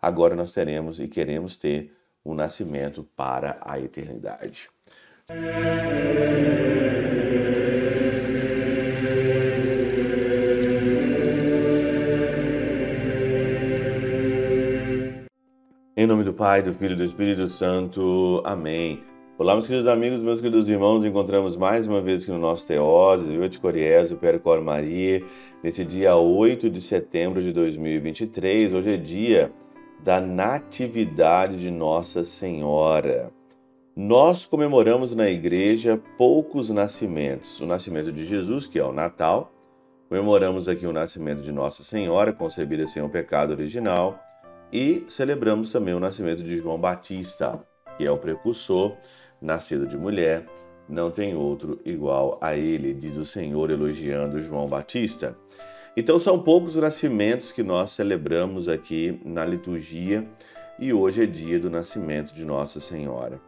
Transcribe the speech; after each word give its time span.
agora 0.00 0.34
nós 0.34 0.52
teremos 0.52 1.00
e 1.00 1.08
queremos 1.08 1.56
ter 1.56 1.92
um 2.24 2.34
nascimento 2.34 3.06
para 3.16 3.58
a 3.60 3.78
eternidade. 3.80 4.68
Em 15.96 16.06
nome 16.06 16.22
do 16.22 16.32
Pai, 16.32 16.62
do 16.62 16.72
Filho 16.72 16.92
e 16.92 16.96
do 16.96 17.04
Espírito 17.04 17.50
Santo. 17.50 18.40
Amém. 18.44 19.02
Olá, 19.36 19.54
meus 19.54 19.66
queridos 19.66 19.88
amigos, 19.88 20.20
meus 20.20 20.40
queridos 20.40 20.68
irmãos, 20.68 21.04
encontramos 21.04 21.56
mais 21.56 21.86
uma 21.86 22.00
vez 22.00 22.22
aqui 22.22 22.32
no 22.32 22.38
nosso 22.38 22.66
Teoses, 22.66 23.30
eu 23.30 23.48
te 23.48 23.60
Coriésio, 23.60 24.16
Percor 24.16 24.60
Maria, 24.60 25.24
nesse 25.62 25.84
dia 25.84 26.16
8 26.16 26.68
de 26.70 26.80
setembro 26.80 27.42
de 27.42 27.52
2023. 27.52 28.72
Hoje 28.72 28.94
é 28.94 28.96
dia 28.96 29.52
da 30.02 30.20
Natividade 30.20 31.58
de 31.58 31.70
Nossa 31.70 32.24
Senhora. 32.24 33.30
Nós 33.96 34.46
comemoramos 34.46 35.14
na 35.14 35.28
igreja 35.28 36.00
poucos 36.16 36.70
nascimentos. 36.70 37.60
O 37.60 37.66
nascimento 37.66 38.12
de 38.12 38.24
Jesus, 38.24 38.66
que 38.66 38.78
é 38.78 38.84
o 38.84 38.92
Natal, 38.92 39.52
comemoramos 40.08 40.68
aqui 40.68 40.86
o 40.86 40.92
nascimento 40.92 41.42
de 41.42 41.50
Nossa 41.50 41.82
Senhora, 41.82 42.32
concebida 42.32 42.86
sem 42.86 43.02
o 43.02 43.08
pecado 43.08 43.50
original, 43.50 44.18
e 44.72 45.04
celebramos 45.08 45.72
também 45.72 45.94
o 45.94 46.00
nascimento 46.00 46.42
de 46.42 46.58
João 46.58 46.78
Batista, 46.78 47.60
que 47.96 48.06
é 48.06 48.10
o 48.10 48.18
precursor, 48.18 48.96
nascido 49.40 49.86
de 49.86 49.96
mulher, 49.96 50.46
não 50.88 51.10
tem 51.10 51.34
outro 51.34 51.78
igual 51.84 52.38
a 52.40 52.56
ele, 52.56 52.94
diz 52.94 53.16
o 53.16 53.24
Senhor 53.24 53.70
elogiando 53.70 54.40
João 54.40 54.66
Batista. 54.66 55.36
Então 56.00 56.16
são 56.16 56.38
poucos 56.38 56.76
nascimentos 56.76 57.50
que 57.50 57.60
nós 57.60 57.90
celebramos 57.90 58.68
aqui 58.68 59.20
na 59.24 59.44
liturgia 59.44 60.24
e 60.78 60.92
hoje 60.92 61.24
é 61.24 61.26
dia 61.26 61.58
do 61.58 61.68
nascimento 61.68 62.32
de 62.32 62.44
Nossa 62.44 62.78
Senhora. 62.78 63.40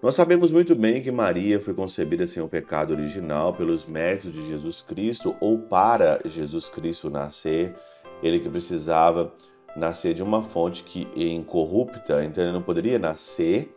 Nós 0.00 0.14
sabemos 0.14 0.52
muito 0.52 0.76
bem 0.76 1.02
que 1.02 1.10
Maria 1.10 1.58
foi 1.58 1.74
concebida 1.74 2.28
sem 2.28 2.40
o 2.40 2.46
pecado 2.46 2.92
original 2.92 3.52
pelos 3.54 3.86
méritos 3.86 4.32
de 4.32 4.46
Jesus 4.46 4.80
Cristo 4.80 5.34
ou 5.40 5.58
para 5.58 6.20
Jesus 6.26 6.68
Cristo 6.68 7.10
nascer, 7.10 7.74
ele 8.22 8.38
que 8.38 8.48
precisava 8.48 9.34
nascer 9.74 10.14
de 10.14 10.22
uma 10.22 10.44
fonte 10.44 10.84
que 10.84 11.08
é 11.16 11.24
incorrupta, 11.24 12.24
então 12.24 12.44
ele 12.44 12.52
não 12.52 12.62
poderia 12.62 13.00
nascer 13.00 13.76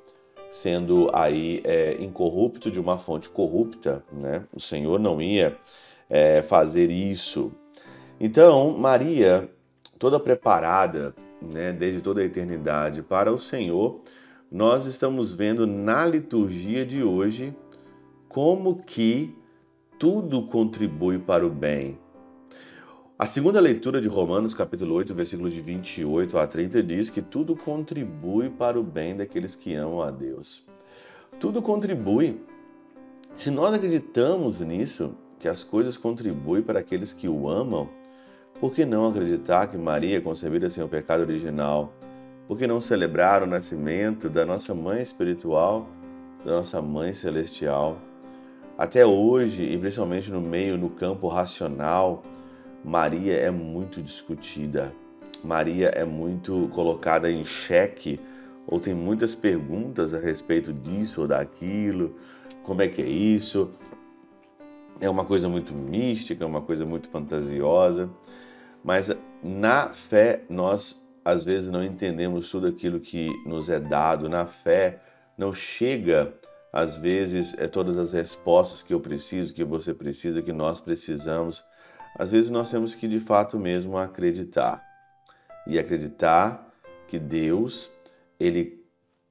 sendo 0.52 1.10
aí 1.14 1.62
é, 1.64 1.96
incorrupto 2.00 2.70
de 2.70 2.80
uma 2.80 3.00
fonte 3.00 3.28
corrupta, 3.28 4.06
né? 4.12 4.46
O 4.54 4.60
Senhor 4.60 5.00
não 5.00 5.20
ia 5.20 5.58
é, 6.08 6.44
fazer 6.44 6.92
isso. 6.92 7.52
Então, 8.20 8.78
Maria, 8.78 9.50
toda 9.98 10.20
preparada, 10.20 11.16
né, 11.42 11.74
desde 11.74 12.02
toda 12.02 12.22
a 12.22 12.26
eternidade 12.26 13.02
para 13.02 13.32
o 13.32 13.40
Senhor, 13.40 14.02
nós 14.52 14.86
estamos 14.86 15.34
vendo 15.34 15.66
na 15.66 16.06
liturgia 16.06 16.86
de 16.86 17.04
hoje 17.04 17.56
como 18.30 18.78
que 18.78 19.36
tudo 19.98 20.44
contribui 20.48 21.18
para 21.18 21.46
o 21.46 21.50
bem. 21.50 21.98
A 23.18 23.26
segunda 23.26 23.60
leitura 23.60 24.02
de 24.02 24.08
Romanos, 24.08 24.54
capítulo 24.54 24.94
8, 24.96 25.14
versículos 25.14 25.54
de 25.54 25.62
28 25.62 26.38
a 26.38 26.46
30, 26.46 26.84
diz 26.84 27.10
que 27.10 27.22
tudo 27.22 27.56
contribui 27.56 28.50
para 28.50 28.80
o 28.80 28.84
bem 28.84 29.16
daqueles 29.16 29.56
que 29.56 29.74
amam 29.76 30.02
a 30.02 30.12
Deus. 30.12 30.66
Tudo 31.40 31.62
contribui. 31.62 32.42
Se 33.36 33.50
nós 33.50 33.74
acreditamos 33.74 34.60
nisso, 34.60 35.16
que 35.40 35.48
as 35.48 35.64
coisas 35.64 35.98
contribuem 35.98 36.62
para 36.62 36.80
aqueles 36.80 37.14
que 37.14 37.28
o 37.28 37.48
amam, 37.48 37.90
por 38.64 38.74
que 38.74 38.86
não 38.86 39.08
acreditar 39.08 39.68
que 39.68 39.78
Maria, 39.78 40.22
concebida 40.22 40.70
sem 40.70 40.82
o 40.82 40.88
pecado 40.88 41.20
original, 41.20 41.94
por 42.48 42.58
que 42.58 42.66
não 42.66 42.80
celebrar 42.80 43.44
o 43.44 43.46
nascimento 43.46 44.30
da 44.30 44.46
nossa 44.46 44.74
mãe 44.74 45.02
espiritual, 45.02 45.86
da 46.46 46.54
nossa 46.54 46.82
mãe 46.82 47.12
celestial? 47.12 47.98
Até 48.78 49.06
hoje, 49.06 49.64
e 49.64 49.78
principalmente 49.78 50.32
no 50.32 50.40
meio, 50.40 50.78
no 50.78 50.90
campo 50.90 51.28
racional, 51.28 52.24
Maria 52.86 53.36
é 53.36 53.52
muito 53.52 54.02
discutida. 54.02 54.94
Maria 55.44 55.90
é 55.90 56.06
muito 56.06 56.70
colocada 56.72 57.30
em 57.30 57.44
xeque, 57.44 58.18
ou 58.66 58.80
tem 58.80 58.94
muitas 58.94 59.36
perguntas 59.36 60.14
a 60.14 60.20
respeito 60.20 60.72
disso 60.72 61.20
ou 61.20 61.28
daquilo. 61.28 62.16
Como 62.64 62.82
é 62.82 62.88
que 62.88 63.02
é 63.02 63.10
isso? 63.10 63.72
É 65.02 65.10
uma 65.10 65.26
coisa 65.26 65.50
muito 65.50 65.74
mística, 65.74 66.46
uma 66.46 66.62
coisa 66.62 66.86
muito 66.86 67.10
fantasiosa. 67.10 68.10
Mas 68.84 69.10
na 69.42 69.90
fé, 69.90 70.42
nós 70.50 71.02
às 71.24 71.46
vezes 71.46 71.70
não 71.70 71.84
entendemos 71.84 72.50
tudo 72.52 72.68
aquilo 72.68 73.00
que 73.00 73.30
nos 73.46 73.70
é 73.70 73.80
dado. 73.80 74.28
Na 74.28 74.46
fé, 74.46 75.00
não 75.38 75.54
chega 75.54 76.34
às 76.74 76.98
vezes 76.98 77.56
é 77.60 77.68
todas 77.68 77.98
as 77.98 78.12
respostas 78.12 78.82
que 78.82 78.92
eu 78.92 79.00
preciso, 79.00 79.54
que 79.54 79.64
você 79.64 79.94
precisa, 79.94 80.42
que 80.42 80.52
nós 80.52 80.80
precisamos. 80.80 81.64
Às 82.18 82.32
vezes 82.32 82.50
nós 82.50 82.72
temos 82.72 82.96
que 82.96 83.08
de 83.08 83.20
fato 83.20 83.60
mesmo 83.60 83.96
acreditar. 83.96 84.84
E 85.68 85.78
acreditar 85.78 86.68
que 87.08 87.20
Deus, 87.20 87.92
ele 88.40 88.84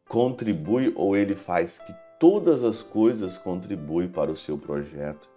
contribui 0.09 0.93
ou 0.95 1.17
ele 1.17 1.35
faz 1.35 1.81
que 1.81 1.93
todas 2.19 2.63
as 2.63 2.81
coisas 2.81 3.37
contribuem 3.37 4.09
para 4.09 4.31
o 4.31 4.37
seu 4.37 4.57
projeto, 4.57 5.29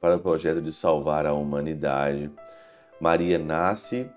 para 0.00 0.16
o 0.16 0.20
projeto 0.20 0.62
de 0.62 0.72
salvar 0.72 1.26
a 1.26 1.34
humanidade. 1.34 2.30
Maria 3.00 3.38
nasce, 3.38 4.10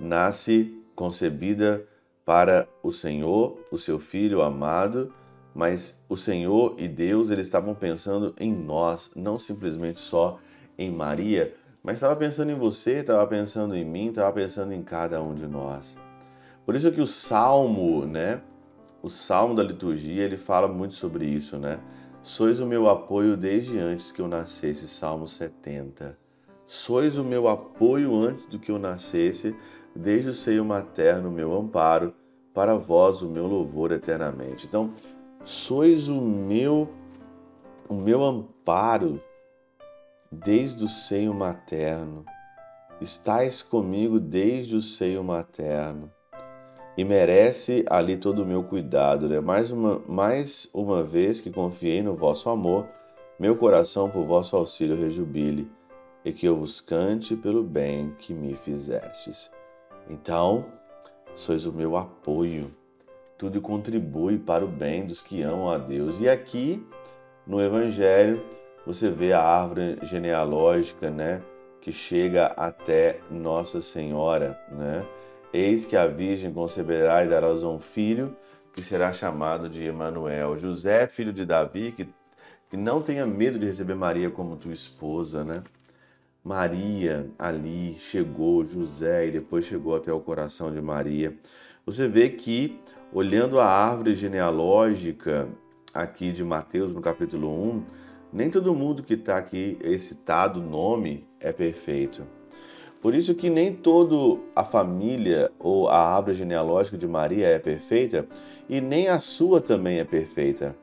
nasce 0.00 0.76
concebida 0.96 1.86
para 2.24 2.66
o 2.82 2.90
Senhor, 2.90 3.56
o 3.70 3.78
seu 3.78 4.00
filho 4.00 4.42
amado, 4.42 5.12
mas 5.54 6.02
o 6.08 6.16
Senhor 6.16 6.74
e 6.76 6.88
Deus 6.88 7.30
eles 7.30 7.46
estavam 7.46 7.72
pensando 7.72 8.34
em 8.38 8.52
nós, 8.52 9.12
não 9.14 9.38
simplesmente 9.38 10.00
só 10.00 10.40
em 10.76 10.90
Maria, 10.90 11.54
mas 11.84 11.94
estava 11.94 12.16
pensando 12.16 12.50
em 12.50 12.58
você, 12.58 12.94
estava 12.98 13.24
pensando 13.28 13.76
em 13.76 13.84
mim, 13.84 14.08
estava 14.08 14.32
pensando 14.32 14.72
em 14.72 14.82
cada 14.82 15.22
um 15.22 15.32
de 15.32 15.46
nós. 15.46 15.96
Por 16.64 16.74
isso 16.74 16.90
que 16.90 17.00
o 17.00 17.06
salmo, 17.06 18.04
né? 18.04 18.42
O 19.00 19.08
salmo 19.08 19.54
da 19.54 19.62
liturgia, 19.62 20.24
ele 20.24 20.36
fala 20.36 20.66
muito 20.66 20.96
sobre 20.96 21.24
isso, 21.24 21.56
né? 21.58 21.78
Sois 22.24 22.58
o 22.58 22.66
meu 22.66 22.88
apoio 22.88 23.36
desde 23.36 23.78
antes 23.78 24.10
que 24.10 24.20
eu 24.20 24.26
nascesse, 24.26 24.88
Salmo 24.88 25.28
70. 25.28 26.25
Sois 26.66 27.16
o 27.16 27.22
meu 27.22 27.46
apoio 27.46 28.12
antes 28.12 28.44
do 28.44 28.58
que 28.58 28.72
eu 28.72 28.78
nascesse, 28.78 29.54
desde 29.94 30.30
o 30.30 30.34
seio 30.34 30.64
materno, 30.64 31.30
meu 31.30 31.54
amparo, 31.54 32.12
para 32.52 32.74
vós 32.74 33.22
o 33.22 33.28
meu 33.28 33.46
louvor 33.46 33.92
eternamente. 33.92 34.66
Então, 34.66 34.90
sois 35.44 36.08
o 36.08 36.20
meu 36.20 36.88
o 37.88 37.94
meu 37.94 38.24
amparo 38.24 39.22
desde 40.30 40.84
o 40.84 40.88
seio 40.88 41.32
materno. 41.32 42.24
Estais 43.00 43.62
comigo 43.62 44.18
desde 44.18 44.74
o 44.74 44.82
seio 44.82 45.22
materno. 45.22 46.10
E 46.96 47.04
merece 47.04 47.84
ali 47.88 48.16
todo 48.16 48.42
o 48.42 48.46
meu 48.46 48.64
cuidado, 48.64 49.28
né? 49.28 49.38
Mais 49.38 49.70
uma, 49.70 50.02
mais 50.08 50.68
uma 50.74 51.04
vez 51.04 51.40
que 51.40 51.50
confiei 51.50 52.02
no 52.02 52.16
vosso 52.16 52.50
amor, 52.50 52.88
meu 53.38 53.54
coração 53.54 54.10
por 54.10 54.24
vosso 54.24 54.56
auxílio 54.56 54.96
rejubile 54.96 55.70
e 56.26 56.32
que 56.32 56.44
eu 56.44 56.56
vos 56.56 56.80
cante 56.80 57.36
pelo 57.36 57.62
bem 57.62 58.12
que 58.18 58.34
me 58.34 58.56
fizestes. 58.56 59.48
Então, 60.10 60.66
sois 61.36 61.66
o 61.66 61.72
meu 61.72 61.96
apoio. 61.96 62.74
Tudo 63.38 63.60
contribui 63.60 64.36
para 64.36 64.64
o 64.64 64.68
bem 64.68 65.06
dos 65.06 65.22
que 65.22 65.40
amam 65.42 65.70
a 65.70 65.78
Deus. 65.78 66.20
E 66.20 66.28
aqui 66.28 66.84
no 67.46 67.62
Evangelho 67.62 68.42
você 68.84 69.08
vê 69.08 69.32
a 69.32 69.40
árvore 69.40 70.00
genealógica, 70.02 71.10
né, 71.10 71.40
que 71.80 71.92
chega 71.92 72.46
até 72.56 73.20
Nossa 73.30 73.80
Senhora, 73.80 74.60
né? 74.72 75.06
Eis 75.52 75.86
que 75.86 75.96
a 75.96 76.08
Virgem 76.08 76.52
conceberá 76.52 77.24
e 77.24 77.28
dará 77.28 77.46
a 77.46 77.68
um 77.68 77.78
filho 77.78 78.36
que 78.72 78.82
será 78.82 79.12
chamado 79.12 79.68
de 79.68 79.84
Emanuel. 79.84 80.58
José, 80.58 81.06
filho 81.06 81.32
de 81.32 81.46
Davi, 81.46 81.92
que, 81.92 82.08
que 82.68 82.76
não 82.76 83.00
tenha 83.00 83.24
medo 83.24 83.60
de 83.60 83.66
receber 83.66 83.94
Maria 83.94 84.28
como 84.28 84.56
tua 84.56 84.72
esposa, 84.72 85.44
né? 85.44 85.62
Maria 86.46 87.28
ali 87.36 87.96
chegou, 87.98 88.64
José, 88.64 89.26
e 89.26 89.30
depois 89.32 89.64
chegou 89.64 89.96
até 89.96 90.12
o 90.12 90.20
coração 90.20 90.72
de 90.72 90.80
Maria. 90.80 91.36
Você 91.84 92.06
vê 92.06 92.28
que, 92.28 92.78
olhando 93.12 93.58
a 93.58 93.66
árvore 93.66 94.14
genealógica 94.14 95.48
aqui 95.92 96.30
de 96.30 96.44
Mateus, 96.44 96.94
no 96.94 97.02
capítulo 97.02 97.52
1, 97.52 97.82
nem 98.32 98.48
todo 98.48 98.72
mundo 98.72 99.02
que 99.02 99.14
está 99.14 99.36
aqui, 99.36 99.76
esse 99.82 100.14
citado 100.14 100.62
nome, 100.62 101.26
é 101.40 101.50
perfeito. 101.50 102.24
Por 103.02 103.12
isso 103.12 103.34
que 103.34 103.50
nem 103.50 103.74
toda 103.74 104.40
a 104.54 104.62
família 104.62 105.50
ou 105.58 105.88
a 105.88 105.98
árvore 105.98 106.36
genealógica 106.36 106.96
de 106.96 107.08
Maria 107.08 107.48
é 107.48 107.58
perfeita 107.58 108.24
e 108.68 108.80
nem 108.80 109.08
a 109.08 109.18
sua 109.18 109.60
também 109.60 109.98
é 109.98 110.04
perfeita. 110.04 110.76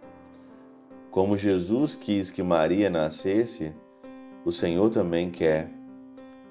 Como 1.09 1.37
Jesus 1.37 1.95
quis 1.95 2.29
que 2.29 2.43
Maria 2.43 2.89
nascesse, 2.89 3.73
o 4.45 4.51
Senhor 4.51 4.89
também 4.89 5.29
quer 5.29 5.69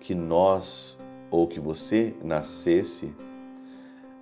que 0.01 0.15
nós 0.15 0.99
ou 1.31 1.47
que 1.47 1.61
você 1.61 2.15
nascesse 2.23 3.15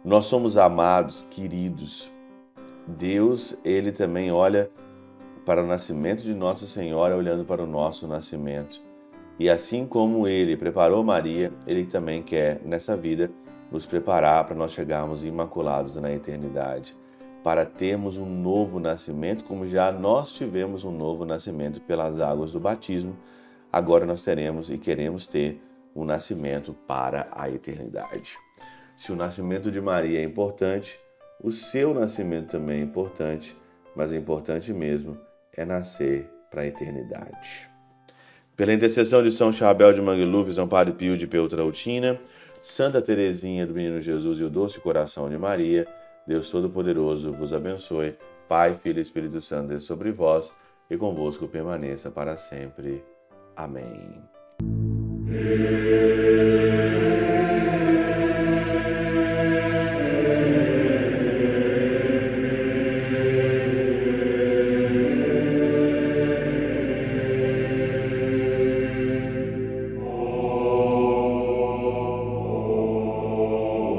Nós 0.04 0.26
somos 0.26 0.56
amados, 0.56 1.22
queridos. 1.22 2.10
Deus, 2.86 3.56
ele 3.64 3.92
também 3.92 4.32
olha 4.32 4.70
para 5.44 5.62
o 5.62 5.66
nascimento 5.66 6.22
de 6.22 6.34
Nossa 6.34 6.66
Senhora, 6.66 7.16
olhando 7.16 7.44
para 7.44 7.62
o 7.62 7.66
nosso 7.66 8.06
nascimento. 8.06 8.80
E 9.38 9.48
assim 9.48 9.86
como 9.86 10.26
ele 10.26 10.56
preparou 10.56 11.02
Maria, 11.04 11.52
ele 11.66 11.84
também 11.84 12.22
quer, 12.22 12.60
nessa 12.64 12.96
vida, 12.96 13.30
nos 13.70 13.86
preparar 13.86 14.44
para 14.44 14.56
nós 14.56 14.72
chegarmos 14.72 15.24
imaculados 15.24 15.96
na 15.96 16.12
eternidade, 16.12 16.96
para 17.42 17.64
termos 17.64 18.18
um 18.18 18.26
novo 18.26 18.78
nascimento, 18.78 19.44
como 19.44 19.66
já 19.66 19.90
nós 19.90 20.32
tivemos 20.32 20.84
um 20.84 20.90
novo 20.90 21.24
nascimento 21.24 21.80
pelas 21.80 22.20
águas 22.20 22.52
do 22.52 22.60
batismo, 22.60 23.16
agora 23.72 24.06
nós 24.06 24.22
teremos 24.22 24.70
e 24.70 24.78
queremos 24.78 25.26
ter 25.26 25.60
um 25.94 26.04
nascimento 26.04 26.74
para 26.86 27.28
a 27.32 27.50
eternidade. 27.50 28.36
Se 28.96 29.12
o 29.12 29.16
nascimento 29.16 29.70
de 29.70 29.80
Maria 29.80 30.20
é 30.20 30.24
importante, 30.24 31.00
o 31.42 31.50
seu 31.50 31.94
nascimento 31.94 32.50
também 32.50 32.80
é 32.80 32.84
importante, 32.84 33.56
mas 33.96 34.12
é 34.12 34.16
importante 34.16 34.72
mesmo 34.72 35.18
é 35.56 35.64
nascer 35.64 36.30
para 36.50 36.62
a 36.62 36.66
eternidade. 36.66 37.70
Pela 38.56 38.72
intercessão 38.72 39.22
de 39.22 39.32
São 39.32 39.52
Chabel 39.52 39.92
de 39.92 40.02
Mangluf, 40.02 40.52
São 40.52 40.68
Padre 40.68 40.92
Pio 40.92 41.16
de 41.16 41.26
Peltrautina, 41.26 42.20
Santa 42.60 43.00
Teresinha 43.00 43.66
do 43.66 43.72
Menino 43.72 44.00
Jesus 44.00 44.38
e 44.38 44.44
o 44.44 44.50
Doce 44.50 44.80
Coração 44.80 45.30
de 45.30 45.38
Maria, 45.38 45.86
Deus 46.26 46.50
Todo-Poderoso 46.50 47.32
vos 47.32 47.52
abençoe. 47.52 48.16
Pai, 48.46 48.78
Filho 48.82 48.98
e 48.98 49.02
Espírito 49.02 49.40
Santo, 49.40 49.68
desça 49.68 49.86
sobre 49.86 50.10
vós 50.10 50.52
e 50.90 50.96
convosco 50.96 51.48
permaneça 51.48 52.10
para 52.10 52.36
sempre. 52.36 53.02
Amém. 53.62 54.20